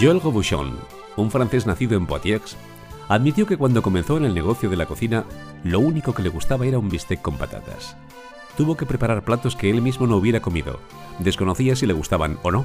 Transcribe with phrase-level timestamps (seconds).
[0.00, 0.78] Joël Robuchon,
[1.16, 2.56] un francés nacido en Poitiers,
[3.08, 5.24] admitió que cuando comenzó en el negocio de la cocina,
[5.64, 7.96] lo único que le gustaba era un bistec con patatas.
[8.56, 10.78] Tuvo que preparar platos que él mismo no hubiera comido,
[11.18, 12.64] desconocía si le gustaban o no.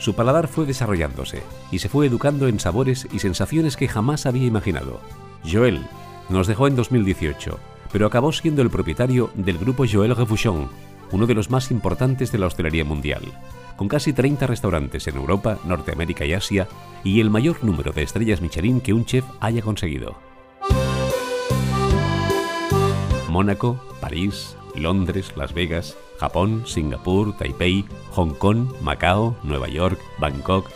[0.00, 4.46] Su paladar fue desarrollándose y se fue educando en sabores y sensaciones que jamás había
[4.46, 5.00] imaginado.
[5.48, 5.86] Joël
[6.28, 7.56] nos dejó en 2018,
[7.92, 10.68] pero acabó siendo el propietario del grupo Joël Refuchon,
[11.12, 13.22] uno de los más importantes de la hostelería mundial,
[13.78, 16.68] con casi 30 restaurantes en Europa, Norteamérica y Asia,
[17.04, 20.18] y el mayor número de estrellas Michelin que un chef haya conseguido.
[23.30, 30.68] Mónaco, París, Londres, Las Vegas, Japón, Singapur, Taipei, Hong Kong, Macao, Nueva York, Bangkok,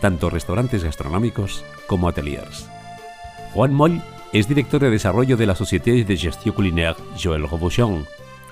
[0.00, 2.68] tanto restaurantes gastronómicos como ateliers.
[3.54, 8.06] Juan Moll es director de desarrollo de la Société de Gestion Culinaire Joël Robuchon.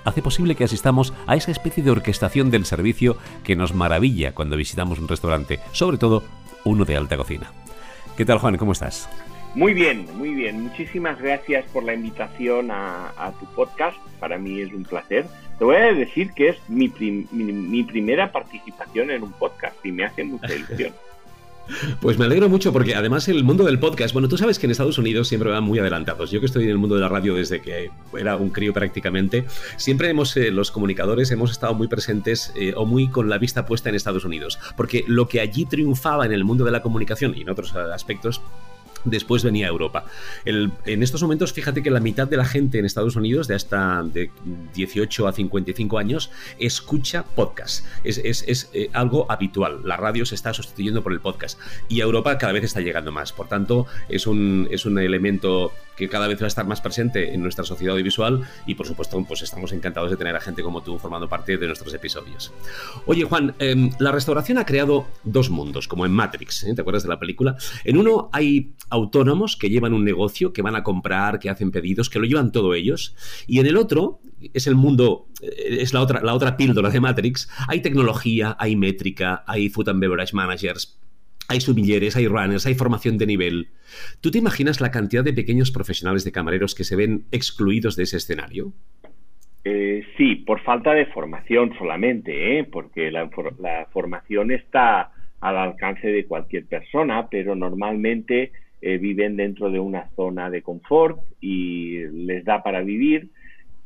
[0.05, 4.57] Hace posible que asistamos a esa especie de orquestación del servicio que nos maravilla cuando
[4.57, 6.23] visitamos un restaurante, sobre todo
[6.65, 7.51] uno de alta cocina.
[8.17, 8.57] ¿Qué tal, Juan?
[8.57, 9.09] ¿Cómo estás?
[9.55, 10.63] Muy bien, muy bien.
[10.63, 13.97] Muchísimas gracias por la invitación a, tu podcast.
[14.21, 15.27] Para mí es un placer.
[15.59, 16.89] Te voy a decir que es mi,
[17.31, 20.93] mi primera participación en un podcast y me hace mucha ilusión.
[22.01, 24.73] Pues me alegro mucho porque además el mundo del podcast, bueno, tú sabes que en
[24.73, 26.31] Estados Unidos siempre van muy adelantados.
[26.31, 29.45] Yo que estoy en el mundo de la radio desde que era un crío prácticamente,
[29.77, 33.67] siempre hemos, eh, los comunicadores hemos estado muy presentes eh, o muy con la vista
[33.67, 37.35] puesta en Estados Unidos, porque lo que allí triunfaba en el mundo de la comunicación
[37.37, 38.43] y en otros aspectos
[39.05, 40.07] después venía Europa.
[40.45, 44.03] en estos momentos, fíjate que la mitad de la gente en Estados Unidos, de hasta
[44.03, 44.31] de
[44.75, 47.85] 18 a 55 años, escucha podcast.
[48.05, 49.81] Es, eh, algo habitual.
[49.85, 51.59] La radio se está sustituyendo por el podcast.
[51.89, 53.33] Y Europa cada vez está llegando más.
[53.33, 57.35] Por tanto, es un, es un elemento que cada vez va a estar más presente
[57.35, 60.83] en nuestra sociedad audiovisual y por supuesto pues estamos encantados de tener a gente como
[60.83, 62.53] tú formando parte de nuestros episodios.
[63.07, 66.75] Oye Juan, em, la restauración ha creado dos mundos, como en Matrix, ¿eh?
[66.75, 67.57] ¿te acuerdas de la película?
[67.85, 72.11] En uno hay autónomos que llevan un negocio, que van a comprar, que hacen pedidos,
[72.11, 73.15] que lo llevan todo ellos,
[73.47, 74.21] y en el otro
[74.53, 78.77] es el mundo, eh, es la otra, la otra píldora de Matrix, hay tecnología, hay
[78.77, 80.99] métrica, hay food and beverage managers,
[81.49, 83.69] hay sumilleres, hay runners, hay formación de nivel.
[84.21, 88.05] ¿Tú te imaginas la cantidad de pequeños profesionales de camareros que se ven excluidos de
[88.05, 88.73] ese escenario?
[89.65, 92.65] Eh, sí, por falta de formación solamente, ¿eh?
[92.65, 93.31] porque la,
[93.93, 95.11] formación está
[95.41, 98.53] al alcance de cualquier persona, pero normalmente
[98.87, 103.31] eh, viven dentro de una zona de confort y les da para vivir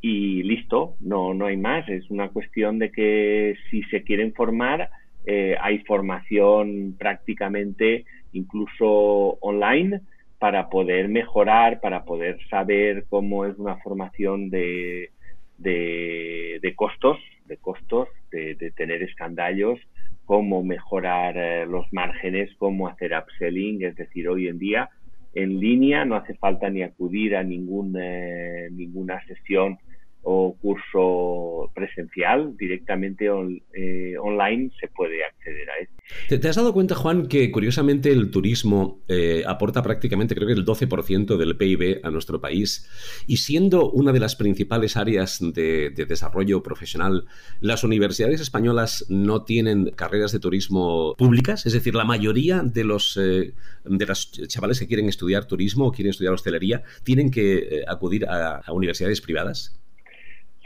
[0.00, 1.88] y listo, no, no hay más.
[1.88, 4.90] Es una cuestión de que si se quieren formar,
[5.24, 10.00] eh, hay formación prácticamente incluso online
[10.40, 15.10] para poder mejorar, para poder saber cómo es una formación de,
[15.58, 19.78] de, costos, de costos, de, tener escandallos,
[20.28, 24.90] cómo mejorar eh, los márgenes, cómo hacer upselling, es decir, hoy en día
[25.32, 29.78] en línea no hace falta ni acudir a ningún, eh, ninguna sesión
[30.22, 35.94] o curso presencial, directamente eh, online se puede acceder a esto.
[36.28, 40.64] ¿Te, has dado cuenta, Juan, que curiosamente el turismo eh, aporta prácticamente, creo que el
[40.64, 42.88] 12% del PIB a nuestro país?
[43.26, 47.26] Y siendo una de las principales áreas de, desarrollo profesional,
[47.60, 53.16] las universidades españolas no tienen carreras de turismo públicas, es decir, la mayoría de los,
[53.16, 53.54] eh,
[53.84, 58.62] de los chavales que quieren estudiar turismo o quieren estudiar hostelería tienen que acudir a
[58.72, 59.78] universidades privadas.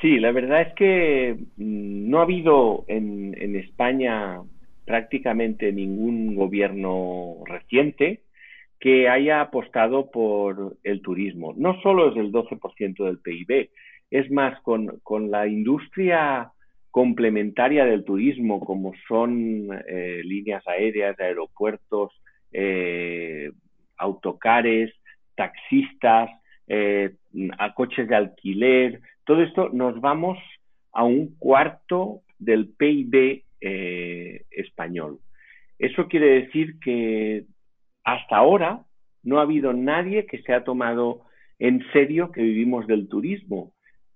[0.02, 3.22] Sí, la verdad es que mm, no ha habido en,
[3.56, 4.40] España
[4.84, 8.22] prácticamente ningún gobierno reciente
[8.80, 11.54] que haya apostado por el turismo.
[11.56, 13.70] No solo es el 12% del PIB,
[14.10, 16.50] es más, con, la industria
[16.90, 22.12] complementaria del turismo, como son eh, líneas aéreas, aeropuertos,
[22.50, 23.52] eh,
[23.96, 24.92] autocares,
[25.36, 26.30] taxistas,
[26.66, 27.14] eh,
[27.76, 30.38] coches de alquiler, todo esto nos vamos
[30.92, 35.18] a un cuarto del PIB eh, español.
[35.78, 37.44] Eso quiere decir que
[38.04, 38.82] hasta ahora
[39.22, 41.22] no ha habido nadie que se ha tomado
[41.58, 43.72] en serio que vivimos del turismo.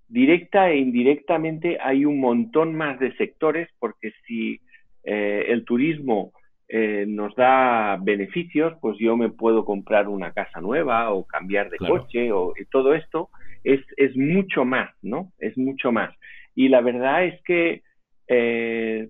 [0.09, 4.61] Directa e indirectamente hay un montón más de sectores porque si
[5.05, 6.33] eh, el turismo
[6.69, 11.79] eh, nos da beneficios, pues yo me puedo comprar una casa nueva o cambiar de
[11.79, 13.31] coche o todo esto
[13.67, 15.33] es, es, mucho más, ¿no?
[15.39, 16.15] Es mucho más.
[16.55, 17.83] Y la verdad es que
[18.29, 19.09] eh,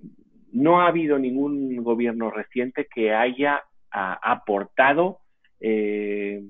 [0.52, 5.20] no ha habido ningún gobierno reciente que haya aportado
[5.60, 6.42] eh,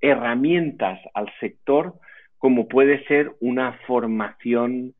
[0.00, 1.94] herramientas al sector
[2.38, 4.94] como puede ser una formación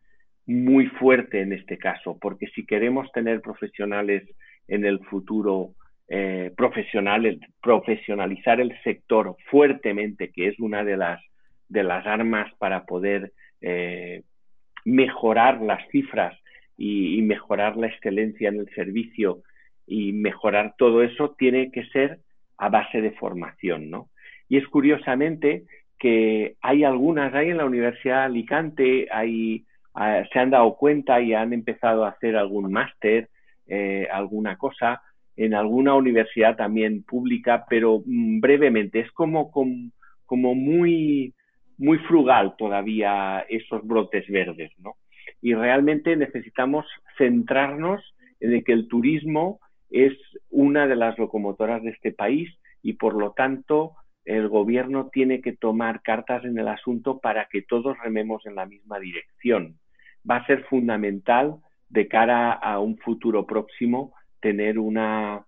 [0.47, 4.29] muy fuerte en este caso, porque si queremos tener profesionales
[4.69, 5.71] en el futuro
[6.09, 11.21] eh, profesional, profesionalizar el sector fuertemente, que es una de las,
[11.71, 13.33] de las armas para poder
[13.63, 14.23] eh,
[14.85, 16.37] mejorar las cifras
[16.77, 19.43] y, mejorar la excelencia en el servicio
[19.87, 22.21] y mejorar todo eso, tiene que ser
[22.59, 24.09] a base de formación, ¿no?
[24.49, 25.65] Y es curiosamente
[25.99, 29.65] que hay algunas, hay en la Universidad de Alicante, hay,
[29.95, 33.29] ah, se han dado cuenta y han empezado a hacer algún máster,
[33.67, 35.03] eh, alguna cosa,
[35.37, 41.33] en alguna universidad también pública, pero mm, brevemente, es como, como, muy,
[41.81, 44.97] muy frugal todavía esos brotes verdes, ¿no?
[45.41, 46.85] Y realmente necesitamos
[47.17, 48.03] centrarnos
[48.39, 50.13] en que el turismo es
[50.51, 52.51] una de las locomotoras de este país
[52.83, 53.95] y por lo tanto
[54.27, 58.67] el gobierno tiene que tomar cartas en el asunto para que todos rememos en la
[58.67, 59.79] misma dirección.
[60.31, 61.57] Va a ser fundamental
[61.89, 65.47] de cara a un futuro próximo tener una,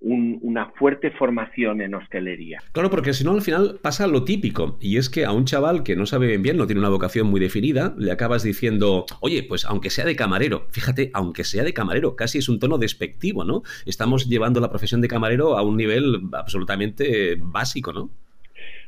[0.00, 2.60] una fuerte formación en hostelería.
[2.72, 5.82] Claro, porque si no al final pasa lo típico, y es que a un chaval
[5.82, 9.42] que no sabe bien, bien, no tiene una vocación muy definida, le acabas diciendo, oye,
[9.42, 13.44] pues aunque sea de camarero, fíjate, aunque sea de camarero, casi es un tono despectivo,
[13.44, 13.62] ¿no?
[13.86, 18.10] Estamos llevando la profesión de camarero a un nivel absolutamente básico, ¿no?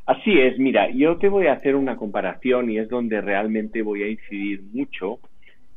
[0.07, 4.03] Así es, mira, yo te voy a hacer una comparación y es donde realmente voy
[4.03, 5.19] a incidir mucho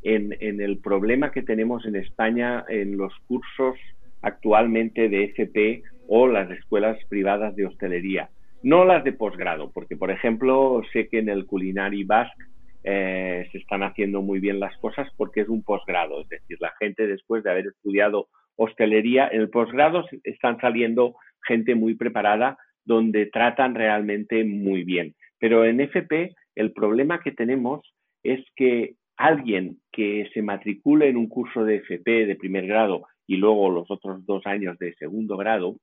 [0.02, 3.76] en, en el problema que tenemos en España en los cursos
[4.24, 8.30] actualmente de FP o las escuelas privadas de hostelería,
[8.64, 12.44] no las de posgrado, porque por ejemplo sé que en el Culinary Basque
[12.84, 16.74] eh, se están haciendo muy bien las cosas porque es un posgrado, es decir, la
[16.80, 21.16] gente después de haber estudiado hostelería, en el posgrado están saliendo
[21.46, 25.16] gente muy preparada donde tratan realmente muy bien.
[25.40, 27.82] Pero en FP el problema que tenemos
[28.24, 33.38] es que alguien que se matricule en un curso de FP de primer grado y
[33.38, 35.78] luego los otros dos años de segundo grado,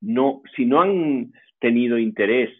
[0.00, 2.50] no, si no han tenido interés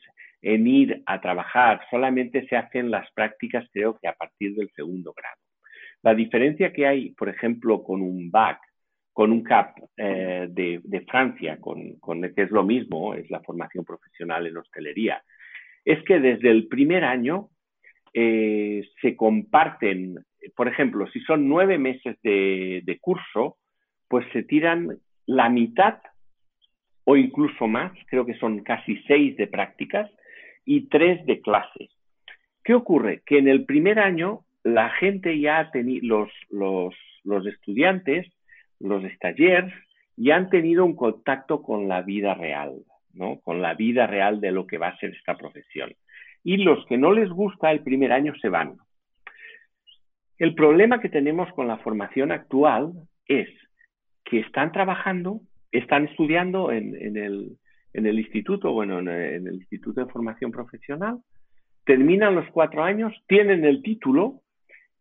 [0.43, 5.13] en ir a trabajar, solamente se hacen las prácticas creo que a partir del segundo
[5.13, 5.37] grado.
[6.03, 8.59] La diferencia que hay, por ejemplo, con un BAC,
[9.13, 13.85] con un CAP eh, de, Francia, con, con, que es lo mismo, es la formación
[13.85, 15.23] profesional en hostelería,
[15.85, 17.49] es que desde el primer año
[18.15, 20.25] eh, se comparten,
[20.57, 23.59] por ejemplo, si son nueve meses de, de curso,
[24.11, 25.99] pues se tiran la mitad
[27.05, 30.11] o incluso más, creo que son casi seis de prácticas
[30.65, 31.91] y tres de clases.
[32.65, 33.23] ¿Qué ocurre?
[33.25, 36.93] Que en el primer año la gente ya ha tenido, los,
[37.23, 38.27] los, estudiantes,
[38.81, 39.73] los stagiaires,
[40.17, 42.83] ya han tenido un contacto con la vida real,
[43.15, 43.39] ¿no?
[43.41, 45.95] Con la vida real de lo que va a ser esta profesión.
[46.43, 48.77] Y los que no les gusta el primer año se van.
[50.37, 52.93] El problema que tenemos con la formación actual
[53.27, 53.49] es
[54.31, 55.41] que están trabajando,
[55.73, 57.57] están estudiando en, el,
[57.93, 61.19] en el, instituto, bueno, en el, Instituto de Formación Profesional,
[61.85, 64.43] terminan los cuatro años, tienen el título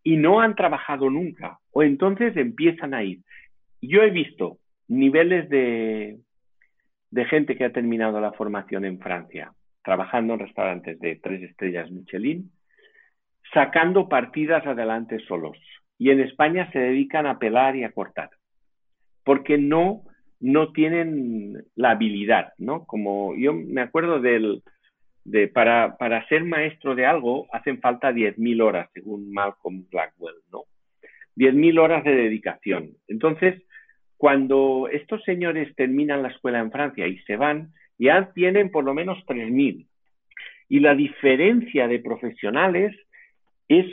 [0.03, 3.19] y no han trabajado nunca, o entonces empiezan a ir.
[3.83, 6.17] Yo he visto niveles de,
[7.11, 9.53] de gente que ha terminado la formación en Francia,
[9.83, 12.51] trabajando en restaurantes de tres estrellas Michelin,
[13.53, 15.57] sacando partidas adelante solos.
[15.99, 18.31] Y en España se dedican a pelar y a cortar
[19.29, 20.01] porque no,
[20.39, 22.87] no tienen la habilidad, ¿no?
[22.87, 24.63] Como yo me acuerdo del,
[25.23, 30.63] de para, para ser maestro de algo hacen falta 10.000 horas, según Malcolm Blackwell, ¿no?
[31.35, 32.93] 10.000 horas de dedicación.
[33.07, 33.61] Entonces,
[34.17, 38.95] cuando estos señores terminan la escuela en Francia y se van, ya tienen por lo
[38.95, 39.85] menos 3.000.
[40.69, 42.95] Y la diferencia de profesionales
[43.67, 43.85] es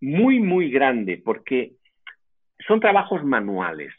[0.00, 1.72] muy, muy grande porque
[2.68, 3.92] son trabajos manuales.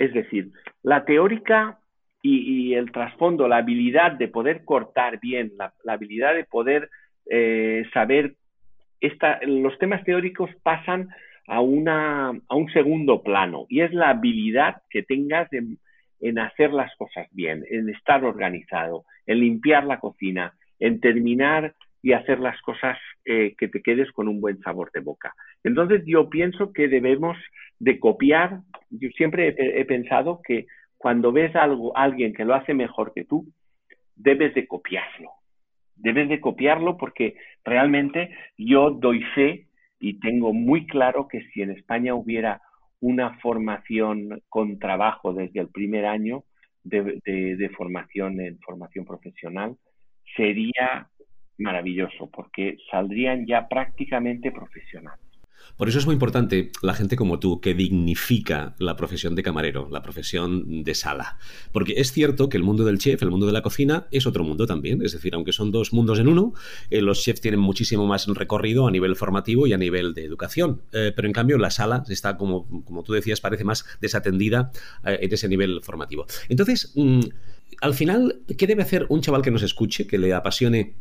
[0.00, 0.48] Es decir,
[0.82, 1.78] la teórica
[2.22, 6.88] y, el trasfondo, la habilidad de poder cortar bien, la, habilidad de poder
[7.28, 8.34] eh, saber,
[9.42, 11.10] los temas teóricos pasan
[11.46, 16.96] a, una, a un segundo plano y es la habilidad que tengas en hacer las
[16.96, 22.98] cosas bien, en estar organizado, en limpiar la cocina, en terminar y hacer las cosas
[23.24, 25.34] eh, que te quedes con un buen sabor de boca.
[25.64, 27.36] Entonces yo pienso que debemos
[27.78, 30.66] de copiar, yo siempre he, pensado que
[30.96, 33.46] cuando ves algo, alguien que lo hace mejor que tú,
[34.16, 35.30] debes de copiarlo.
[35.96, 39.66] Debes de copiarlo porque realmente yo doy fe
[39.98, 42.62] y tengo muy claro que si en España hubiera
[43.00, 46.44] una formación con trabajo desde el primer año
[46.82, 49.76] de formación en formación profesional,
[50.36, 51.09] sería
[51.60, 55.30] maravilloso porque saldrían ya prácticamente profesionales.
[55.76, 59.88] Por eso es muy importante la gente como tú que dignifica la profesión de camarero,
[59.90, 61.38] la profesión de sala.
[61.72, 64.44] Porque es cierto que el mundo del chef, el mundo de la cocina, es otro
[64.44, 65.00] mundo también.
[65.02, 66.52] Es decir, aunque son dos mundos en uno,
[66.90, 70.82] eh, los chefs tienen muchísimo más recorrido a nivel formativo y a nivel de educación.
[70.92, 74.72] Eh, pero en cambio la sala está, como, como tú decías, parece más desatendida
[75.06, 76.26] eh, en ese nivel formativo.
[76.50, 77.20] Entonces, mm,
[77.80, 80.94] al final, ¿qué debe hacer un chaval que nos escuche, que le apasione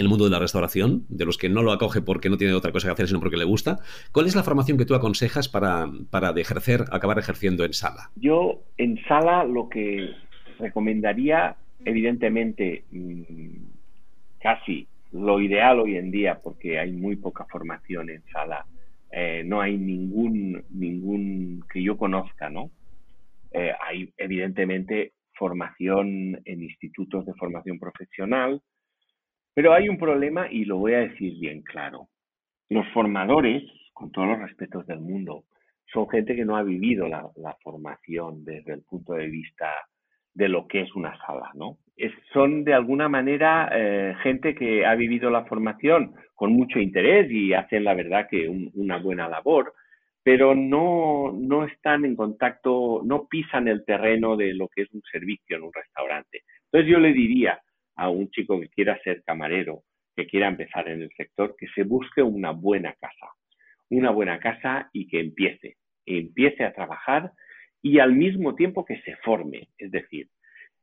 [0.00, 2.72] el mundo de la restauración, de los que no lo acoge porque no tiene otra
[2.72, 3.78] cosa que hacer, sino porque le gusta.
[4.12, 8.10] ¿Cuál es la formación que tú aconsejas para, para ejercer, acabar ejerciendo en sala?
[8.16, 10.10] Yo en sala lo que
[10.58, 13.66] recomendaría, evidentemente, mm,
[14.40, 18.66] casi lo ideal hoy en día, porque hay muy poca formación en sala,
[19.10, 22.70] eh, no hay ningún, ningún que yo conozca, ¿no?
[23.52, 28.60] Eh, hay evidentemente formación en institutos de formación profesional,
[29.56, 32.08] pero hay un problema y lo voy a decir bien claro.
[32.68, 33.62] Los formadores,
[33.94, 35.44] con todos los respetos del mundo,
[35.90, 37.26] son gente que no ha vivido la,
[37.62, 39.72] formación desde el punto de vista
[40.34, 41.78] de lo que es una sala, ¿no?
[42.34, 47.54] son de alguna manera eh, gente que ha vivido la formación con mucho interés y
[47.54, 49.72] hacen la verdad que una buena labor,
[50.22, 55.00] pero no, no están en contacto, no pisan el terreno de lo que es un
[55.10, 56.42] servicio en un restaurante.
[56.66, 57.58] Entonces yo le diría,
[57.96, 59.82] a un chico que quiera ser camarero,
[60.14, 63.32] que quiera empezar en el sector, que se busque una buena casa,
[63.90, 65.76] una buena casa y que empiece,
[66.06, 67.32] empiece a trabajar
[67.82, 69.68] y al mismo tiempo que se forme.
[69.78, 70.28] Es decir,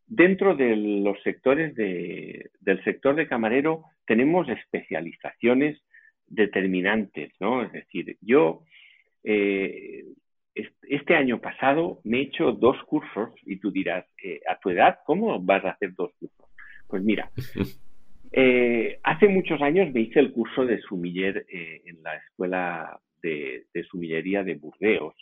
[0.07, 5.81] dentro de los sectores del sector de camarero tenemos especializaciones
[6.27, 7.63] determinantes, ¿no?
[7.63, 8.63] Es decir, yo
[9.23, 10.05] eh,
[10.55, 14.99] este año pasado me he hecho dos cursos y tú dirás, eh, a tu edad,
[15.05, 16.42] ¿cómo vas a hacer dos cursos?
[16.93, 17.31] Pues mira,
[18.31, 23.65] eh, hace muchos años me hice el curso de sumiller eh, en la escuela de,
[23.89, 25.15] sumillería de Burdeos,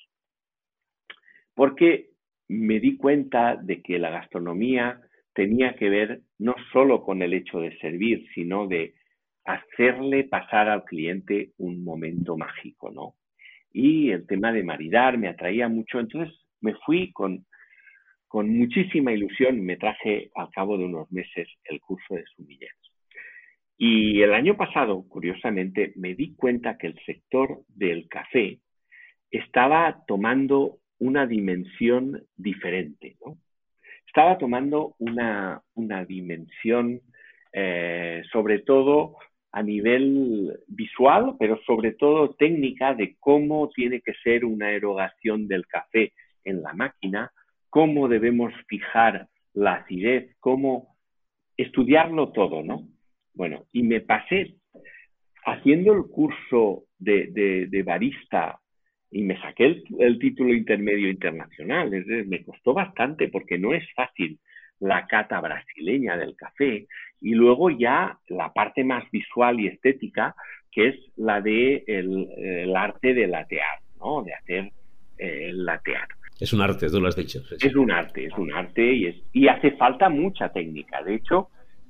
[1.55, 2.09] porque
[2.49, 4.99] me di cuenta de que la gastronomía
[5.33, 8.95] tenía que ver no solo con el hecho de servir, sino de
[9.45, 13.15] hacerle pasar al cliente un momento mágico, ¿no?
[13.71, 17.45] Y el tema de maridar me atraía mucho, entonces me fui con
[18.31, 22.93] con muchísima ilusión me traje al cabo de unos meses el curso de sumilleros.
[23.77, 28.59] Y el año pasado, curiosamente, me di cuenta que el sector del café
[29.29, 33.37] estaba tomando una dimensión diferente, ¿no?
[34.07, 35.61] Estaba tomando una,
[36.07, 37.01] dimensión,
[37.51, 39.17] eh, sobre todo
[39.51, 45.67] a nivel visual, pero sobre todo técnica de cómo tiene que ser una erogación del
[45.67, 46.13] café
[46.45, 47.29] en la máquina,
[47.71, 50.97] cómo debemos fijar la acidez, cómo
[51.57, 52.87] estudiarlo todo, ¿no?
[53.33, 54.55] Bueno, y me pasé
[55.45, 58.59] haciendo el curso de, barista
[59.09, 61.93] y me saqué el, título intermedio internacional.
[61.93, 64.37] Es decir, me costó bastante porque no es fácil
[64.79, 66.87] la cata brasileña del café
[67.21, 70.35] y luego ya la parte más visual y estética
[70.71, 74.23] que es la de el, arte de latear, ¿no?
[74.23, 74.71] De hacer
[75.17, 76.07] eh, el latear.
[76.41, 77.39] Es un arte, tú lo has dicho.
[77.51, 81.03] Es un arte, es un arte y, hace falta mucha técnica.
[81.03, 81.49] De hecho,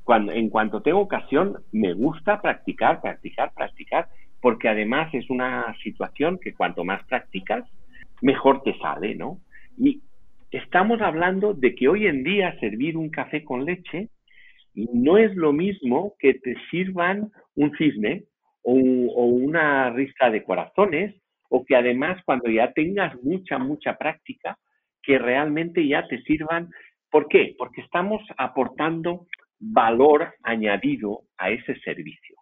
[0.09, 4.09] en cuanto tengo ocasión, me gusta practicar, practicar, practicar,
[4.41, 7.63] porque además es una situación que cuanto más practicas,
[8.21, 9.39] mejor te sale, ¿no?
[9.77, 10.01] Y
[10.51, 14.09] estamos hablando de que hoy en día servir un café con leche
[14.73, 18.25] no es lo mismo que te sirvan un cisne
[18.63, 21.15] o, una risca de corazones
[21.53, 24.57] o que además cuando ya tengas mucha, mucha práctica,
[25.03, 26.69] que realmente ya te sirvan.
[27.09, 27.55] ¿Por qué?
[27.57, 29.27] Porque estamos aportando
[29.59, 32.37] valor añadido a ese servicio.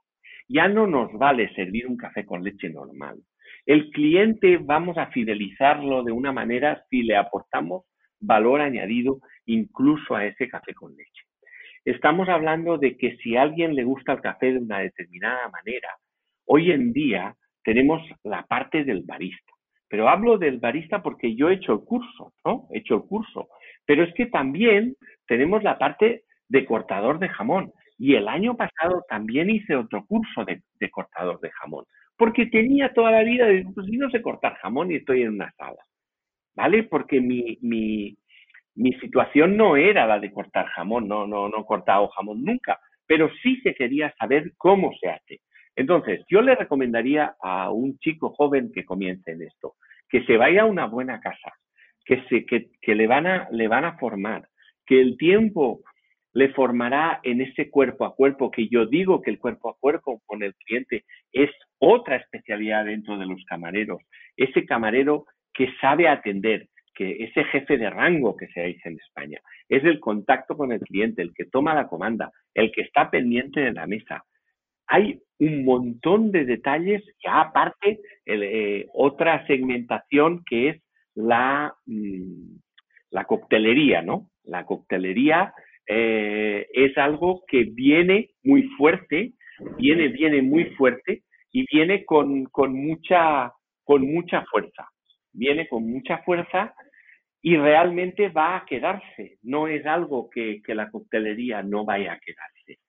[0.48, 3.18] Ya no nos vale servir un café con leche normal.
[3.66, 7.86] El cliente vamos a fidelizarlo de una manera si le aportamos
[8.20, 11.24] valor añadido incluso a ese café con leche.
[11.84, 15.90] Estamos hablando de que si a alguien le gusta el café de una determinada manera,
[16.46, 17.36] hoy en día
[17.70, 19.54] tenemos la parte del barista.
[19.88, 22.68] Pero hablo del barista porque yo he hecho el curso, ¿no?
[22.72, 23.48] He hecho el curso.
[23.86, 24.96] Pero es que también
[25.28, 27.72] tenemos la parte de cortador de jamón.
[28.00, 31.86] Y el año pasado también hice otro curso de, cortador de jamón.
[32.18, 35.52] Porque tenía toda la vida, de, pues no sé cortar jamón y estoy en una
[35.52, 35.84] sala.
[36.56, 36.82] ¿Vale?
[36.84, 38.18] Porque mi, mi,
[39.00, 42.80] situación no era la de cortar jamón, no, no, no he cortado jamón nunca.
[43.06, 45.42] Pero sí se quería saber cómo se hace.
[45.76, 49.76] Entonces, yo le recomendaría a un chico joven que comience en esto,
[50.10, 51.54] que se vaya a una buena casa,
[52.06, 54.48] que, se, que, le, van a, le van a formar,
[54.86, 55.82] que el tiempo
[56.34, 60.22] le formará en ese cuerpo a cuerpo, que yo digo que el cuerpo a cuerpo
[60.26, 61.50] con el cliente es
[61.80, 64.02] otra especialidad dentro de los camareros.
[64.38, 69.40] Ese camarero que sabe atender, que ese jefe de rango que se dice en España,
[69.68, 73.62] es el contacto con el cliente, el que toma la comanda, el que está pendiente
[73.62, 74.24] de la mesa.
[74.90, 80.84] Hay un montón de detalles, ya aparte, eh, otra segmentación que es
[81.16, 82.58] la, mm,
[83.12, 84.30] la coctelería, ¿no?
[84.44, 85.54] La coctelería
[85.88, 89.34] eh, es algo que viene muy fuerte,
[89.78, 93.52] viene, viene muy fuerte y viene con, con, mucha,
[93.84, 94.88] con mucha fuerza.
[95.32, 96.74] Viene con mucha fuerza
[97.42, 99.38] y realmente va a quedarse.
[99.44, 102.80] No es algo que, que la coctelería no vaya a quedarse.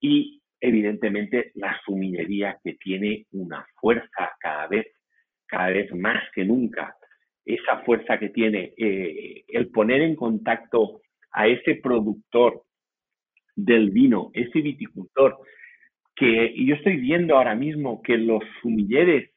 [0.00, 4.86] Y evidentemente la suminería que tiene una fuerza cada vez,
[5.46, 6.96] cada vez más que nunca.
[7.44, 11.00] Esa fuerza que tiene eh, el poner en contacto
[11.32, 12.62] a ese productor
[13.56, 15.38] del vino, ese viticultor,
[16.16, 19.30] que yo estoy viendo ahora mismo que los sumilleres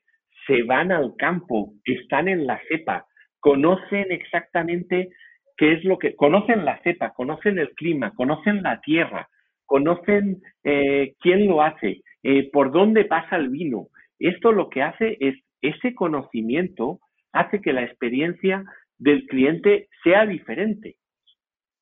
[0.46, 3.06] se van al campo, están en la cepa,
[3.40, 5.10] conocen exactamente
[5.56, 9.30] qué es lo que, conocen la cepa, conocen el clima, conocen la tierra,
[9.66, 13.88] conocen eh, quién lo hace, eh, por dónde pasa el vino.
[14.20, 17.00] Esto lo que hace es, ese conocimiento
[17.32, 18.64] hace que la experiencia
[18.98, 20.96] del cliente sea diferente.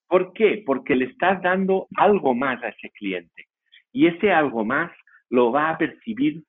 [0.07, 0.63] ¿Por qué?
[0.65, 3.45] Porque le estás dando algo más a ese cliente.
[3.93, 4.91] Y ese algo más
[5.29, 6.43] lo va a percibir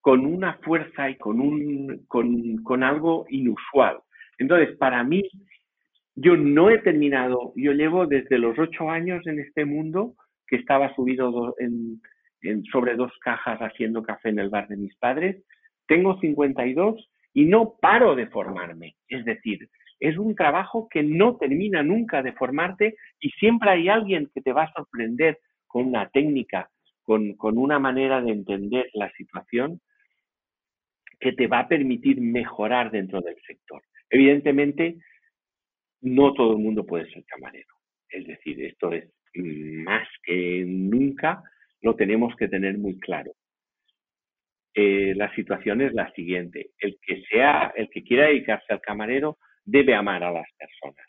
[0.00, 3.98] con una fuerza y con, un, con, algo inusual.
[4.38, 5.22] Entonces, para mí,
[6.14, 10.14] yo no he terminado, yo llevo desde los ocho años en este mundo,
[10.46, 11.54] que estaba subido
[12.70, 15.42] sobre dos cajas haciendo café en el bar de mis padres,
[15.86, 18.96] tengo 52 y no paro de formarme.
[19.08, 19.68] Es decir,
[20.00, 24.52] es un trabajo que no termina nunca de formarte y siempre hay alguien que te
[24.52, 26.70] va a sorprender con una técnica,
[27.02, 29.80] con, una manera de entender la situación
[31.18, 33.82] que te va a permitir mejorar dentro del sector.
[34.10, 34.98] Evidentemente,
[36.00, 37.74] no todo el mundo puede ser camarero.
[38.08, 41.42] Es decir, esto es más que nunca,
[41.82, 43.32] lo tenemos que tener muy claro.
[44.74, 46.70] Eh, la situación es la siguiente.
[46.78, 51.06] El que sea, el que quiera dedicarse al camarero, debe amar a las personas.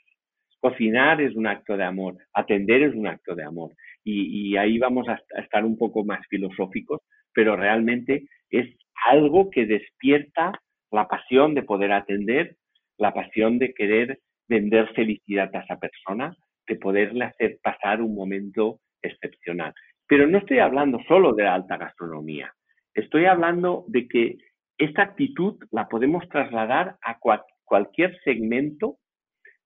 [0.59, 3.71] Cocinar es un acto de amor, atender es un acto de amor.
[4.03, 7.01] Y, ahí vamos a, estar un poco más filosóficos,
[7.33, 8.75] pero realmente es
[9.07, 10.51] algo que despierta
[10.91, 12.55] la pasión de poder atender,
[12.97, 16.35] la pasión de querer vender felicidad a esa persona,
[16.67, 19.73] de poderle hacer pasar un momento excepcional.
[20.07, 22.53] Pero no estoy hablando solo de la alta gastronomía,
[22.93, 24.37] estoy hablando de que
[24.77, 27.17] esta actitud la podemos trasladar a,
[27.63, 28.97] cualquier segmento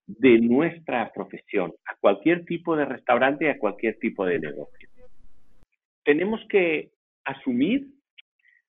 [0.06, 4.90] de nuestra profesión, a cualquier tipo de restaurante y a cualquier tipo de negocio.
[6.04, 6.92] Tenemos que
[7.26, 7.88] asumir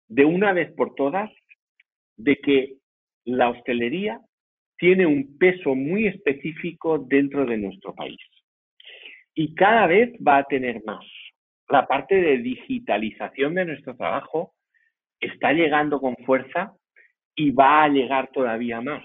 [0.09, 1.31] de una vez por todas
[2.17, 2.77] de que
[3.25, 4.21] la hostelería
[4.81, 8.19] tiene un peso muy específico dentro de nuestro país
[9.35, 11.05] y cada vez va a tener más.
[11.69, 14.55] La parte de digitalización de nuestro trabajo
[15.21, 16.73] está llegando con fuerza
[17.35, 19.05] y va a llegar todavía más.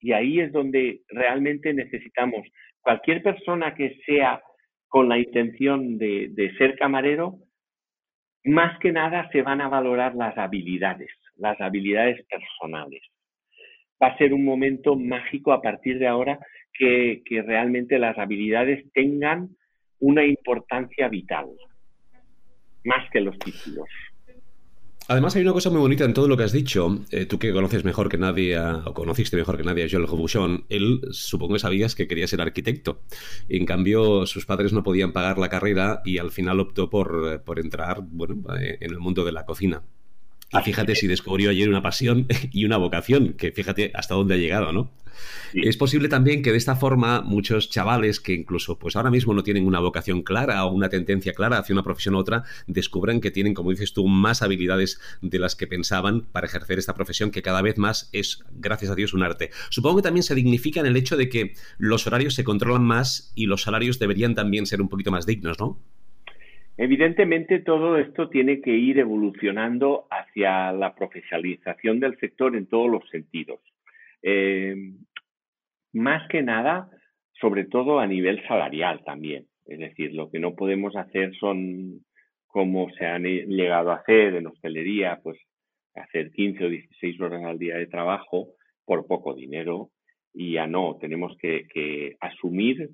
[0.00, 2.46] Y ahí es donde realmente necesitamos
[2.80, 4.40] cualquier persona que sea
[4.86, 7.38] con la intención de, ser camarero,
[8.44, 13.02] más que nada se van a valorar las habilidades, las habilidades personales.
[14.02, 16.38] Va a ser un momento mágico a partir de ahora
[16.78, 19.56] que, realmente las habilidades tengan
[19.98, 21.46] una importancia vital,
[22.84, 23.88] más que los títulos.
[25.08, 27.04] Además, hay una cosa muy bonita en todo lo que has dicho.
[27.12, 30.66] Eh, tú que conoces mejor que nadie, o conociste mejor que nadie a Joel Robuchon,
[30.68, 33.02] él supongo que sabías que quería ser arquitecto.
[33.48, 37.60] En cambio, sus padres no podían pagar la carrera y al final optó por, por
[37.60, 39.84] entrar bueno, eh, en el mundo de la cocina.
[40.52, 44.38] Y fíjate si descubrió ayer una pasión y una vocación, que fíjate hasta dónde ha
[44.38, 44.90] llegado, ¿no?
[45.54, 49.42] Es posible también que de esta forma muchos chavales que incluso pues ahora mismo no
[49.42, 53.30] tienen una vocación clara o una tendencia clara hacia una profesión u otra, descubran que
[53.30, 57.42] tienen, como dices tú, más habilidades de las que pensaban para ejercer esta profesión que
[57.42, 59.50] cada vez más es, gracias a Dios, un arte.
[59.70, 63.32] Supongo que también se dignifica en el hecho de que los horarios se controlan más
[63.34, 65.78] y los salarios deberían también ser un poquito más dignos, ¿no?
[66.78, 73.08] Evidentemente todo esto tiene que ir evolucionando hacia la profesionalización del sector en todos los
[73.08, 73.60] sentidos.
[74.22, 74.76] Eh,
[75.94, 76.90] más que nada,
[77.40, 79.46] sobre todo a nivel salarial también.
[79.64, 82.04] Es decir, lo que no podemos hacer son
[82.46, 85.38] como se han llegado a hacer en hostelería, pues
[85.94, 88.48] hacer 15 o 16 horas al día de trabajo
[88.84, 89.90] por poco dinero
[90.34, 92.90] y ya no, tenemos que asumir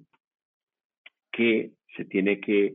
[1.33, 2.75] que se tiene que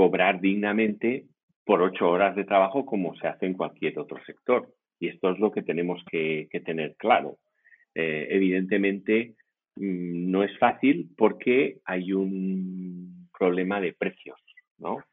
[0.00, 1.26] cobrar dignamente
[1.66, 4.72] por ocho horas de trabajo como se hace en cualquier otro sector.
[4.98, 7.36] Y esto es lo que tenemos que, tener claro.
[7.94, 9.34] Eh, evidentemente,
[9.76, 14.40] mm, no es fácil porque hay un problema de precios,
[14.78, 15.04] ¿no?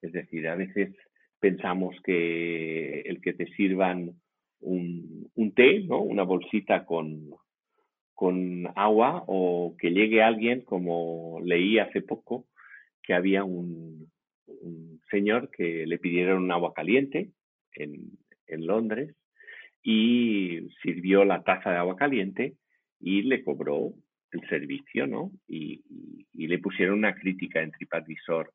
[0.00, 0.92] Es decir, a veces
[1.38, 4.10] pensamos que el que te sirvan
[4.58, 6.00] un, un té, ¿no?
[6.02, 7.30] Una bolsita con,
[8.12, 12.46] con agua o que llegue alguien, como leí hace poco,
[13.04, 14.10] que había un,
[15.10, 17.30] señor que le pidieron un agua caliente
[17.74, 18.18] en,
[18.54, 19.16] Londres
[19.82, 22.56] y sirvió la taza de agua caliente
[23.00, 23.94] y le cobró
[24.30, 25.32] el servicio, ¿no?
[25.48, 25.82] Y,
[26.34, 28.52] le pusieron una crítica en TripAdvisor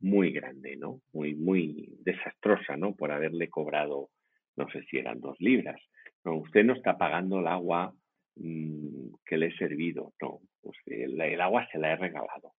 [0.00, 1.00] muy grande, ¿no?
[1.14, 2.94] Muy, muy desastrosa, ¿no?
[2.94, 4.10] Por haberle cobrado,
[4.56, 5.80] no sé si eran dos libras.
[6.24, 7.94] No, usted no está pagando el agua
[8.36, 10.40] mm, que le he servido, no.
[10.84, 12.52] el agua se la he regalado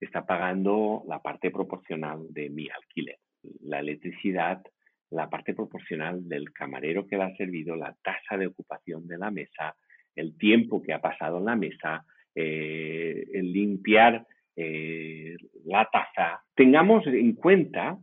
[0.00, 3.18] está pagando la parte proporcional de mi alquiler,
[3.62, 4.62] la electricidad,
[5.10, 9.30] la parte proporcional del camarero que le ha servido, la tasa de ocupación de la
[9.30, 9.76] mesa,
[10.14, 12.04] el tiempo que ha pasado en la mesa,
[12.34, 16.42] eh, el limpiar eh, la taza.
[16.54, 17.98] Tengamos en cuenta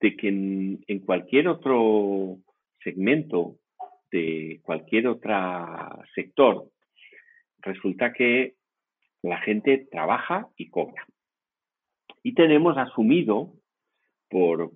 [0.00, 2.38] de que en, en cualquier otro
[2.82, 3.56] segmento
[4.10, 6.70] de cualquier otro sector,
[7.58, 8.54] resulta que
[9.22, 11.04] la gente trabaja y cobra
[12.26, 13.52] y tenemos asumido
[14.28, 14.72] por,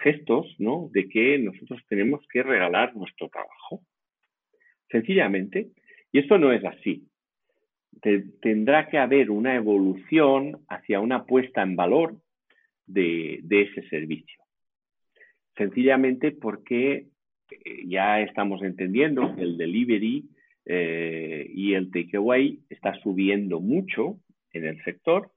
[0.00, 0.88] gestos, ¿no?
[0.92, 3.82] De que nosotros tenemos que regalar nuestro trabajo.
[4.88, 5.72] Sencillamente.
[6.12, 7.08] Y esto no es así.
[8.40, 12.14] tendrá que haber una evolución hacia una puesta en valor
[12.86, 14.40] de, ese servicio.
[15.56, 17.08] Sencillamente porque
[17.50, 20.28] eh, ya estamos entendiendo que el delivery
[20.64, 24.20] eh, y el takeaway está subiendo mucho
[24.52, 25.32] en el sector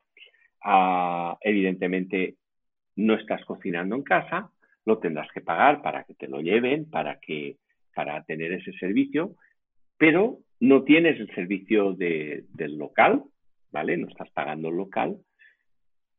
[0.63, 2.36] Ah, evidentemente,
[2.95, 4.52] no estás cocinando en casa,
[4.86, 7.58] lo tendrás que pagar para que te lo lleven, para, que,
[7.95, 9.36] para tener ese servicio,
[9.97, 13.24] pero no tienes el servicio del local,
[13.71, 13.97] ¿vale?
[13.97, 15.17] No estás pagando el local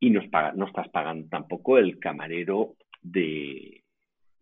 [0.00, 0.20] y no,
[0.54, 3.82] no estás pagando tampoco el camarero de,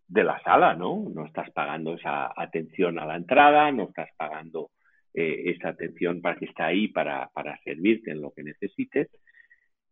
[0.07, 1.05] de la sala, ¿no?
[1.13, 4.71] No estás pagando esa atención a la entrada, no estás pagando
[5.13, 9.09] eh, esa atención para que está ahí para, para servirte en lo que necesites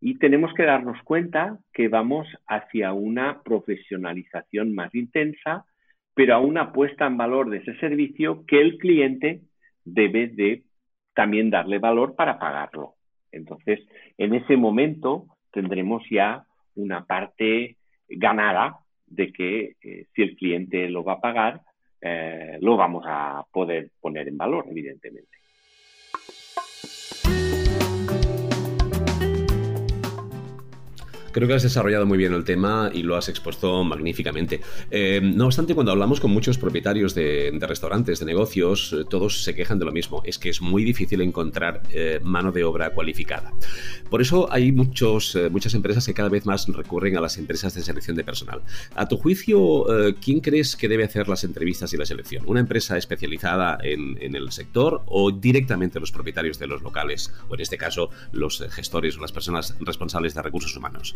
[0.01, 5.65] y tenemos que darnos cuenta que vamos hacia una profesionalización más intensa,
[6.13, 9.41] pero a una puesta en valor de ese servicio que el cliente
[9.83, 10.63] debe de
[11.13, 12.95] también darle valor para pagarlo.
[13.31, 13.79] Entonces,
[14.17, 21.03] en ese momento tendremos ya una parte ganada de que eh, si el cliente lo
[21.03, 21.61] va a pagar,
[22.01, 25.37] eh, lo vamos a poder poner en valor, evidentemente.
[31.31, 34.61] Creo que has desarrollado muy bien el tema y lo has expuesto magníficamente.
[34.89, 39.53] Eh, no obstante, cuando hablamos con muchos propietarios de, restaurantes, de negocios, eh, todos se
[39.53, 40.21] quejan de lo mismo.
[40.25, 43.53] Es que es muy difícil encontrar eh, mano de obra cualificada.
[44.09, 47.81] Por eso hay muchos, muchas empresas que cada vez más recurren a las empresas de
[47.81, 48.61] selección de personal.
[48.95, 49.85] A tu juicio,
[50.21, 52.43] ¿quién crees que debe hacer las entrevistas y la selección?
[52.47, 57.31] ¿Una empresa especializada en, en el sector o directamente los propietarios de los locales?
[57.49, 61.13] O en este caso, los gestores o las personas responsables de recursos humanos.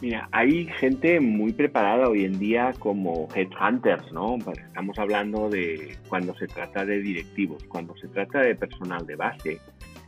[0.00, 4.38] Mira, hay gente muy preparada hoy en día como headhunters, ¿no?
[4.38, 9.58] Estamos hablando de cuando se trata de directivos, cuando se trata de personal de base.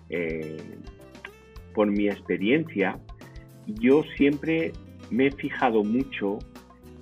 [0.08, 0.56] Eh,
[1.74, 2.98] por mi experiencia,
[3.66, 4.72] yo siempre
[5.10, 6.38] me he fijado mucho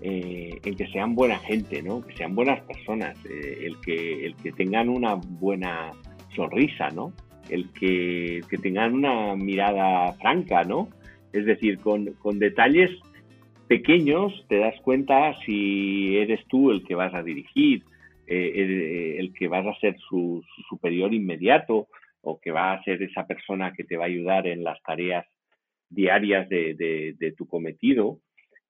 [0.03, 2.05] eh, en que sean buena gente, ¿no?
[2.05, 5.93] Que sean buenas personas, eh, el, que, el que tengan una buena
[6.35, 7.13] sonrisa, ¿no?
[7.49, 10.89] El que, que tengan una mirada franca, ¿no?
[11.33, 12.91] Es decir, con, detalles
[13.69, 17.85] pequeños te das cuenta si eres tú el que vas a dirigir,
[18.27, 21.89] eh, el, que vas a ser su, superior inmediato
[22.23, 25.27] o que va a ser esa persona que te va a ayudar en las tareas
[25.89, 28.19] diarias de, tu cometido,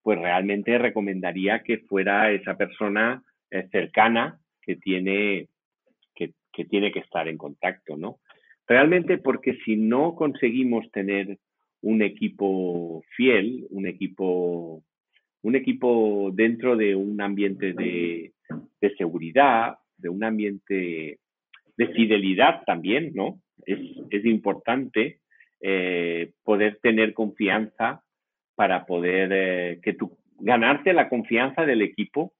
[0.02, 5.48] pues realmente recomendaría que fuera esa persona eh, cercana que tiene
[6.14, 8.18] que, que, tiene que estar en contacto, ¿no?
[8.66, 11.38] Realmente porque si no conseguimos tener
[11.82, 14.82] un equipo fiel, un equipo,
[15.42, 18.32] un equipo dentro de un ambiente de,
[18.98, 21.18] seguridad, de un ambiente
[21.76, 23.40] de fidelidad también, ¿no?
[23.64, 25.20] Es, importante
[25.60, 28.02] eh, poder tener confianza
[28.54, 32.32] para poder eh, que tú ganarte la confianza del equipo.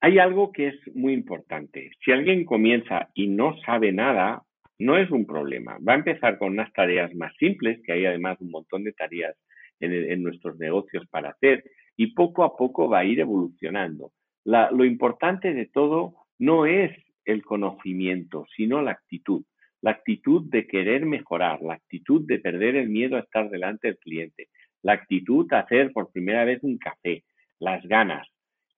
[0.00, 1.90] Hay algo que es muy importante.
[2.02, 4.42] Si alguien comienza y no sabe nada,
[4.80, 5.78] no es un problema.
[5.86, 9.36] Va a empezar con unas tareas más simples, que hay además un montón de tareas
[9.78, 11.64] en, nuestros negocios para hacer,
[11.96, 14.12] y poco a poco va a ir evolucionando.
[14.44, 16.90] lo importante de todo no es
[17.26, 19.44] el conocimiento, sino la actitud.
[19.82, 23.98] La actitud de querer mejorar, la actitud de perder el miedo a estar delante del
[23.98, 24.48] cliente,
[24.82, 27.24] la actitud de hacer por primera vez un café,
[27.58, 28.26] las ganas.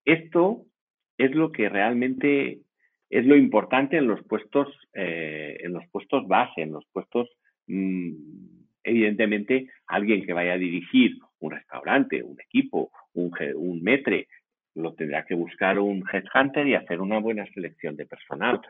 [0.04, 0.64] Esto
[1.16, 2.60] es lo que realmente
[3.12, 7.28] es lo importante en los puestos, eh, en los puestos base, en los puestos,
[7.66, 8.10] mm,
[8.82, 14.28] evidentemente, alguien que vaya a dirigir un restaurante, un equipo, un, un metre,
[14.74, 18.62] lo tendrá que buscar un headhunter y hacer una buena selección de personal.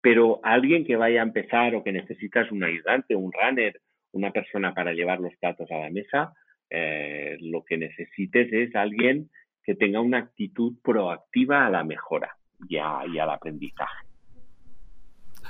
[0.00, 3.80] Pero alguien que vaya a empezar o que necesitas un ayudante, un runner,
[4.12, 6.34] una persona para llevar los platos a la mesa,
[6.70, 9.28] eh, lo que necesites es alguien
[9.64, 12.37] que tenga una actitud proactiva a la mejora
[12.68, 14.08] y, y al aprendizaje.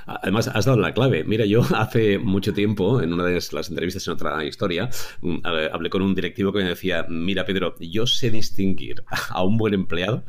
[0.05, 1.23] Además, has dado la clave.
[1.23, 4.89] Mira, yo hace mucho tiempo, en una de las entrevistas en otra historia,
[5.21, 5.37] mm,
[5.71, 9.73] hablé con un directivo que me decía, mira, Pedro, yo sé distinguir a un buen
[9.73, 10.25] empleado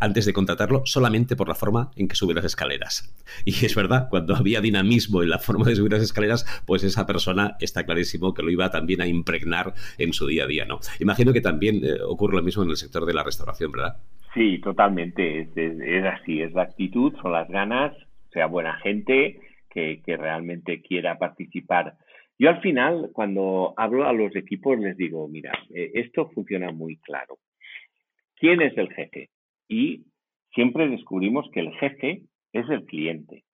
[0.00, 3.14] antes de contratarlo solamente por la forma en que sube las escaleras.
[3.44, 7.06] Y es verdad, cuando había dinamismo en la forma de subir las escaleras, pues esa
[7.06, 10.80] persona está clarísimo que lo iba también a impregnar en su día a día, ¿no?
[10.98, 13.96] Imagino que también eh, ocurre lo mismo en el sector de la restauración, ¿verdad?
[14.34, 15.48] Sí, totalmente.
[15.54, 17.94] es así, es la actitud, son las ganas
[18.32, 19.38] sea buena gente,
[19.68, 21.94] que, realmente quiera participar.
[22.38, 26.96] Yo al final, cuando hablo a los equipos, les digo, mira, eh, esto funciona muy
[26.96, 27.38] claro.
[28.36, 29.28] ¿Quién es el jefe?
[29.68, 30.04] Y
[30.54, 33.44] siempre descubrimos que el jefe es el cliente,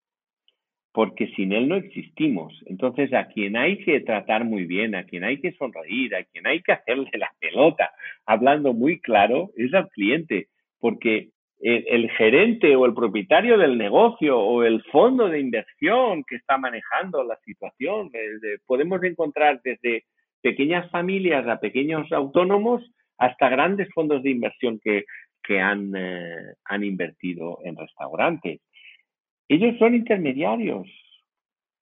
[0.93, 2.55] porque sin él no existimos.
[2.67, 6.47] Entonces, a quien hay que tratar muy bien, a quien hay que sonreír, a quien
[6.47, 7.91] hay que hacerle la pelota,
[8.25, 10.49] hablando muy claro, es al cliente,
[10.87, 16.59] porque el, gerente o el propietario del negocio o el fondo de inversión que está
[16.59, 18.09] manejando la situación.
[18.67, 20.05] podemos encontrar desde
[20.41, 25.07] pequeñas familias a pequeños autónomos hasta grandes fondos de inversión que,
[25.61, 28.61] han, eh, han invertido en restaurantes.
[29.49, 30.87] Ellos son intermediarios.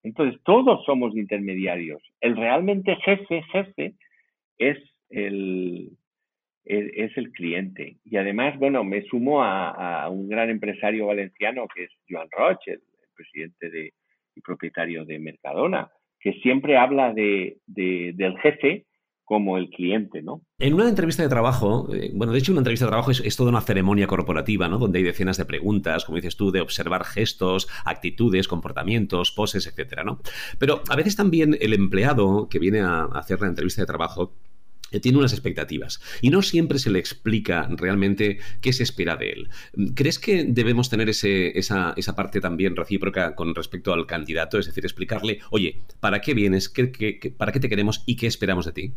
[0.03, 2.03] Entonces, todos somos intermediarios.
[2.23, 3.97] El realmente jefe, jefe,
[4.57, 4.79] es
[5.11, 5.91] el,
[6.65, 7.99] es, el cliente.
[8.05, 12.81] Y además, bueno, me sumo a, un gran empresario valenciano que es Joan Roche, el,
[13.17, 13.93] presidente de,
[14.35, 18.87] y propietario de Mercadona, que siempre habla de, del jefe
[19.25, 20.43] como el cliente, ¿no?
[20.59, 23.51] En una entrevista de trabajo, eh, bueno, de hecho una entrevista de trabajo es, toda
[23.51, 24.79] una ceremonia corporativa, ¿no?
[24.79, 30.05] Donde hay decenas de preguntas, como dices tú, de observar gestos, actitudes, comportamientos, poses, etcétera,
[30.05, 30.21] ¿no?
[30.59, 34.35] Pero a veces también el empleado que viene a hacer la entrevista de trabajo
[35.01, 39.49] tiene unas expectativas y no siempre se le explica realmente qué se espera de él.
[39.95, 44.59] ¿Crees que debemos tener ese, esa, esa, parte también recíproca con respecto al candidato?
[44.59, 46.69] Es decir, explicarle, oye, ¿para qué vienes?
[46.69, 48.93] ¿Qué, para qué te queremos y qué esperamos de ti?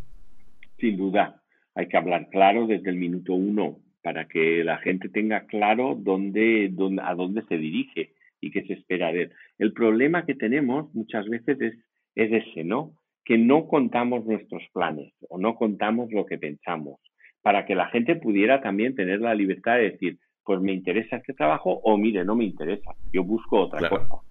[0.80, 1.42] Sin duda,
[1.76, 6.70] hay que hablar claro desde el minuto uno para que la gente tenga claro dónde,
[6.72, 9.32] dónde, a dónde se dirige y qué se espera de él.
[9.58, 11.74] El problema que tenemos muchas veces es,
[12.16, 12.94] es ese, ¿no?
[13.28, 17.02] Que no contamos nuestros planes o no contamos lo que pensamos,
[17.42, 21.34] para que la gente pudiera también tener la libertad de decir, pues me interesa este
[21.34, 24.22] trabajo o mire, no me interesa, yo busco otra cosa.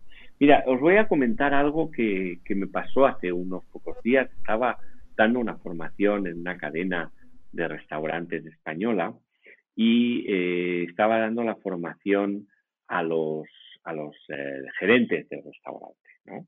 [0.41, 4.31] Mira, os voy a comentar algo que, me pasó hace unos pocos días.
[4.39, 4.79] Estaba
[5.15, 7.13] dando una formación en una cadena
[7.53, 9.13] de restaurantes española
[9.75, 12.49] y eh, estaba dando la formación
[12.89, 13.47] a los,
[13.85, 16.47] a los eh, gerentes del restaurante, ¿no?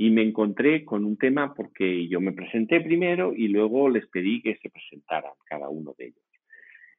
[0.00, 4.40] Y me encontré con un tema porque yo me presenté primero y luego les pedí
[4.40, 6.24] que se presentaran cada uno de ellos.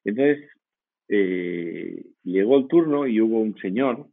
[0.04, 0.48] Entonces,
[1.10, 4.06] eh, llegó el turno y hubo un señor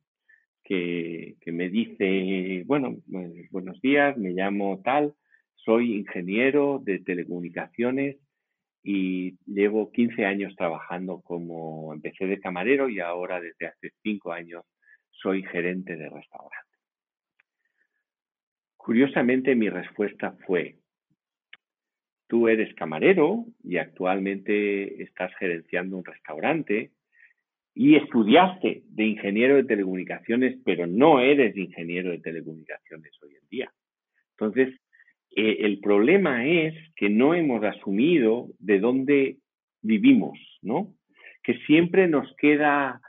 [0.64, 5.12] que, que me dice, bueno, pues, buenos días, me llamo tal,
[5.54, 8.16] soy ingeniero de telecomunicaciones
[8.82, 14.64] y llevo 15 años trabajando como, empecé de camarero y ahora desde hace 5 años
[15.10, 16.67] soy gerente de restaurante.
[18.78, 20.76] Curiosamente mi respuesta fue,
[22.26, 26.92] tú eres camarero y actualmente estás gerenciando un restaurante
[27.74, 33.72] y estudiaste de ingeniero de telecomunicaciones, pero no eres ingeniero de telecomunicaciones hoy en día.
[34.30, 34.80] Entonces,
[35.36, 39.36] eh, el problema es que no hemos asumido de dónde
[39.82, 40.94] vivimos, ¿no?
[41.42, 43.00] Que siempre nos queda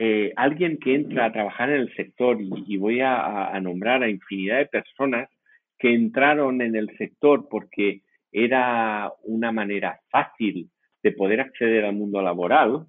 [0.00, 4.58] eh, alguien que entra a trabajar en el sector, y, voy a, nombrar a infinidad
[4.58, 5.28] de personas
[5.76, 10.70] que entraron en el sector porque era una manera fácil
[11.02, 12.86] de poder acceder al mundo laboral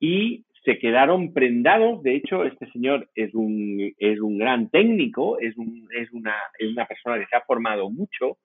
[0.00, 2.02] y se quedaron prendados.
[2.02, 6.70] De hecho, este señor es un, es un gran técnico, es, un, es, una, es
[6.70, 8.38] una persona que se ha formado mucho,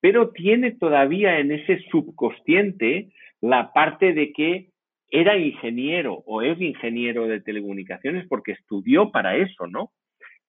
[0.00, 3.10] pero tiene todavía en ese subconsciente
[3.42, 4.70] la parte de que
[5.10, 9.92] era ingeniero o es ingeniero de telecomunicaciones porque estudió para eso, ¿no?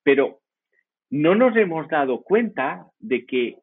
[0.03, 0.39] Pero
[1.09, 3.57] no nos hemos dado cuenta de que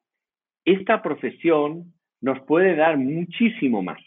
[0.65, 4.01] esta profesión nos puede dar muchísimo más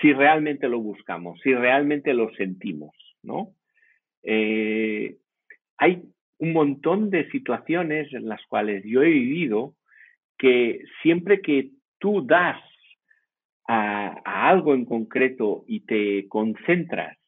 [0.00, 3.54] si realmente lo buscamos, si realmente lo sentimos, ¿no?
[4.22, 5.16] Eh,
[5.76, 6.02] hay
[6.38, 9.74] un montón de situaciones en las cuales yo he vivido
[10.38, 12.60] que siempre que tú das
[13.66, 17.18] a, algo en concreto y te concentras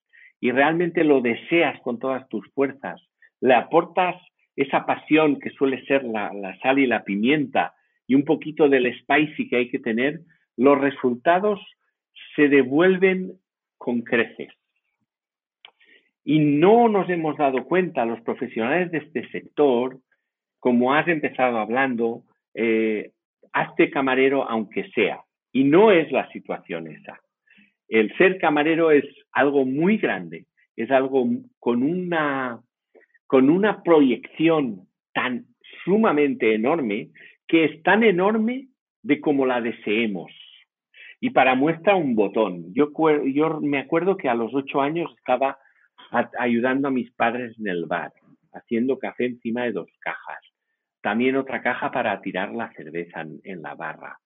[0.40, 3.00] y realmente lo deseas con todas tus fuerzas,
[3.40, 4.16] le aportas
[4.54, 6.30] esa pasión que suele ser la,
[6.62, 7.74] sal y la pimienta
[8.06, 10.20] y un poquito del spicy que hay que tener,
[10.56, 11.60] los resultados
[12.34, 13.32] se devuelven
[13.76, 14.52] con creces.
[16.24, 19.98] Y no nos hemos dado cuenta, los profesionales de este sector,
[20.58, 22.22] como has empezado hablando,
[22.54, 23.12] eh,
[23.52, 25.20] hazte camarero aunque sea.
[25.56, 27.18] Y no es la situación esa.
[27.88, 30.44] El ser camarero es algo muy grande,
[30.76, 31.26] es algo
[31.58, 32.60] con una,
[33.26, 34.82] con una proyección
[35.14, 35.46] tan
[35.82, 37.08] sumamente enorme
[37.48, 38.68] que es tan enorme
[39.02, 40.30] de como la deseemos.
[41.20, 42.74] Y para muestra un botón.
[42.74, 42.90] Yo,
[43.24, 45.56] yo me acuerdo que a los ocho años estaba
[46.38, 48.12] ayudando a mis padres en el bar,
[48.52, 50.40] haciendo café encima de dos cajas.
[51.00, 54.18] También otra caja para tirar la cerveza en, la barra.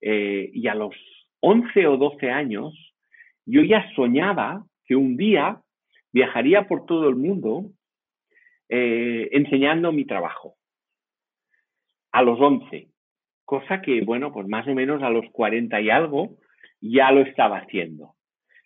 [0.00, 0.94] Eh, y a los
[1.40, 2.74] once o doce años,
[3.44, 5.60] yo ya soñaba que un día
[6.12, 7.70] viajaría por todo el mundo
[8.68, 10.54] eh, enseñando mi trabajo.
[12.12, 12.88] A los once
[13.46, 16.36] cosa que, bueno, pues más o menos a los 40 y algo
[16.80, 18.14] ya lo estaba haciendo.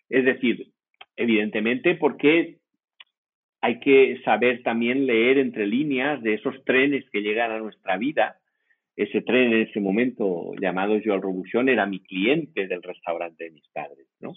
[0.09, 0.71] Es decir,
[1.15, 2.57] evidentemente porque
[3.61, 8.37] hay que saber también leer entre líneas de esos trenes que llegan a nuestra vida.
[9.01, 13.67] Ese tren en ese momento llamado Joel Robuchon era mi cliente del restaurante de mis
[13.69, 14.35] padres, ¿no?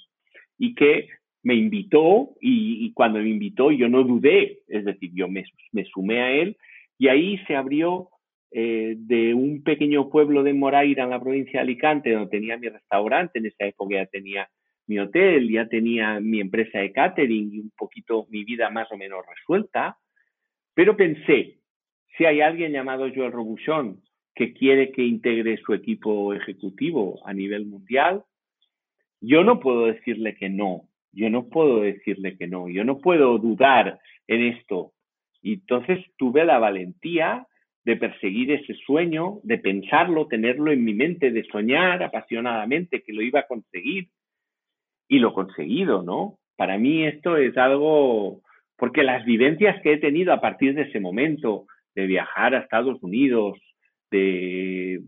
[0.56, 1.08] Y que
[1.42, 5.44] me invitó y, cuando me invitó yo no dudé, es decir, yo me,
[5.92, 6.56] sumé a él
[6.96, 8.08] y ahí se abrió
[8.52, 12.70] eh, de un pequeño pueblo de Moraira en la provincia de Alicante, donde tenía mi
[12.70, 14.48] restaurante, en esa época ya tenía
[14.86, 18.96] mi hotel, ya tenía mi empresa de catering y un poquito mi vida más o
[18.96, 19.98] menos resuelta,
[20.72, 21.58] pero pensé,
[22.16, 24.00] si hay alguien llamado Joel Robuchon
[24.34, 28.24] que quiere que integre su equipo ejecutivo a nivel mundial,
[29.20, 33.38] yo no puedo decirle que no, yo no puedo decirle que no, yo no puedo
[33.38, 34.92] dudar en esto.
[35.42, 37.46] Y entonces tuve la valentía
[37.84, 43.22] de perseguir ese sueño, de pensarlo, tenerlo en mi mente, de soñar apasionadamente que lo
[43.22, 44.08] iba a conseguir.
[45.06, 46.38] Y lo he conseguido, ¿no?
[46.56, 48.40] Para mí esto es algo,
[48.76, 53.02] porque las vivencias que he tenido a partir de ese momento, de viajar a Estados
[53.02, 53.58] Unidos,
[54.10, 55.00] de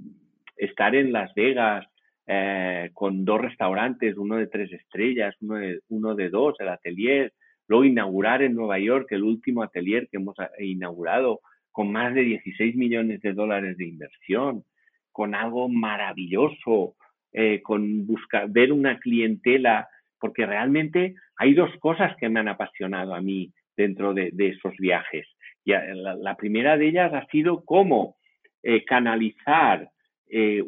[0.56, 1.86] estar en Las Vegas
[2.26, 7.32] eh, con dos restaurantes, uno de tres estrellas, uno de, uno de dos, el atelier,
[7.68, 12.74] luego inaugurar en Nueva York el último atelier que hemos inaugurado, con más de 16
[12.76, 14.64] millones de dólares de inversión,
[15.12, 16.96] con algo maravilloso,
[17.32, 23.14] eh, con buscar, ver una clientela, porque realmente hay dos cosas que me han apasionado
[23.14, 25.26] a mí dentro de, esos viajes.
[25.64, 28.16] Y eh, la, primera de ellas ha sido cómo
[28.62, 29.90] eh, canalizar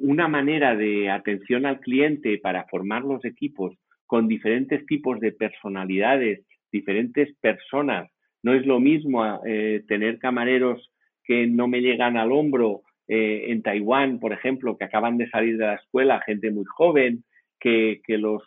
[0.01, 3.75] una manera de atención al cliente para formar los equipos
[4.07, 8.09] con diferentes tipos de personalidades, diferentes personas.
[8.45, 9.41] No es lo mismo
[9.89, 10.93] tener camareros
[11.25, 15.57] que no me llegan al hombro eh, en Taiwán, por ejemplo, que acaban de salir
[15.57, 17.25] de la escuela, gente muy joven,
[17.59, 18.43] que, los,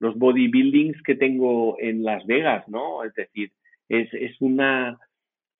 [0.00, 3.04] bodybuildings que tengo en Las Vegas, ¿no?
[3.04, 3.52] Es decir,
[3.90, 4.08] es,
[4.40, 4.98] una,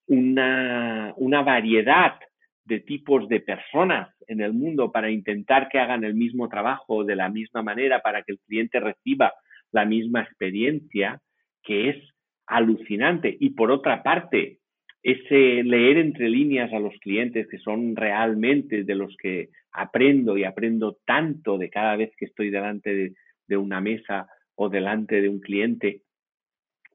[0.07, 2.15] una, una variedad
[2.65, 7.15] de tipos de personas en el mundo para intentar que hagan el mismo trabajo de
[7.15, 9.33] la misma manera para que el cliente reciba
[9.71, 11.19] la misma experiencia,
[11.63, 11.97] que es
[12.45, 13.35] alucinante.
[13.39, 14.59] Y por otra parte,
[15.01, 20.45] ese leer entre líneas a los clientes que son realmente de los que aprendo y
[20.45, 23.13] aprendo tanto de cada vez que estoy delante
[23.47, 26.01] de, una mesa o delante de un cliente,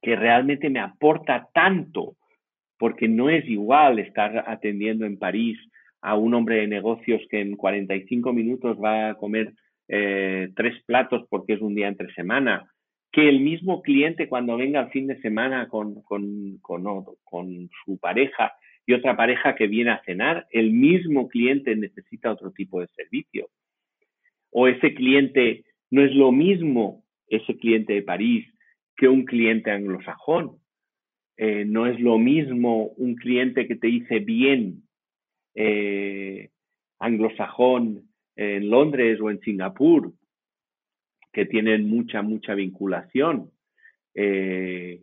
[0.03, 2.17] que realmente me aporta tanto,
[2.79, 5.59] porque no es igual estar atendiendo en París
[6.01, 9.53] a un hombre de negocios que en 45 minutos va a comer
[9.89, 12.71] eh, tres platos porque es un día entre semana,
[13.11, 18.53] que el mismo cliente cuando venga el fin de semana con, con, con, su pareja
[18.87, 23.49] y otra pareja que viene a cenar, el mismo cliente necesita otro tipo de servicio.
[24.51, 28.47] O ese cliente no es lo mismo, ese cliente de París,
[28.97, 30.59] que un cliente anglosajón.
[31.41, 34.83] Eh, no es lo mismo un cliente que te dice bien
[35.55, 36.51] eh,
[36.99, 40.13] anglosajón en Londres o en Singapur,
[41.33, 43.53] que tienen mucha, mucha vinculación,
[44.15, 45.03] eh,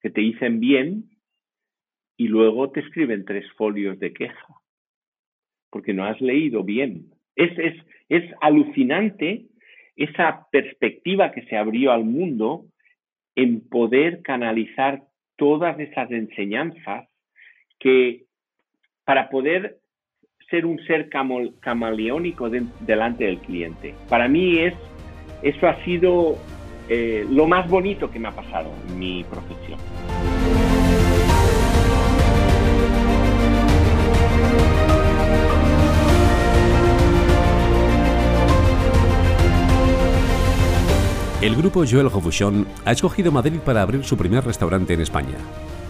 [0.00, 1.10] que te dicen bien
[2.16, 4.46] y luego te escriben tres folios de queja,
[5.70, 7.10] porque no has leído bien.
[7.34, 7.74] Es, es,
[8.08, 9.46] es alucinante
[9.96, 12.66] esa perspectiva que se abrió al mundo
[13.34, 15.02] en poder canalizar
[15.36, 17.08] todas esas enseñanzas
[17.78, 18.24] que
[19.04, 19.78] para poder
[20.50, 21.08] ser un ser
[21.60, 23.94] camaleónico delante del cliente.
[24.08, 24.74] Para mí es,
[25.42, 26.36] eso ha sido
[26.88, 29.78] eh, lo más bonito que me ha pasado en mi profesión.
[41.44, 45.36] El grupo Joel Robuchon ha escogido Madrid para abrir su primer restaurante en España.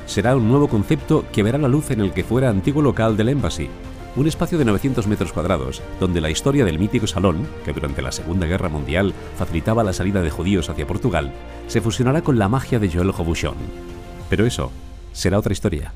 [0.05, 3.29] Será un nuevo concepto que verá la luz en el que fuera antiguo local del
[3.29, 3.69] Embassy,
[4.17, 8.11] un espacio de 900 metros cuadrados, donde la historia del mítico salón, que durante la
[8.11, 11.33] Segunda Guerra Mundial facilitaba la salida de judíos hacia Portugal,
[11.69, 13.55] se fusionará con la magia de Joel Robuchon.
[14.29, 14.73] Pero eso
[15.13, 15.93] será otra historia.